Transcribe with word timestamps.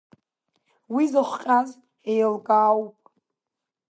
Уи 0.93 1.03
зыхҟьаз 1.11 1.69
еилкаауп… 2.11 2.95